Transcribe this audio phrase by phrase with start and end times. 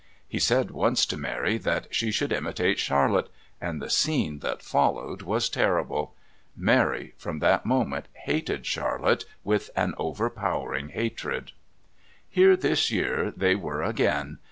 [0.27, 3.29] He said once to Mary that she should imitate Charlotte,
[3.61, 6.15] and the scene that followed was terrible.
[6.57, 11.51] Mary, from that moment, hated Charlotte with an overpowering hatred.
[12.27, 14.39] Here this year they were again.